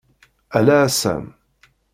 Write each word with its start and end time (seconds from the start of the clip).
Ala 0.57 0.77
a 0.85 0.89
Sam! 0.99 1.23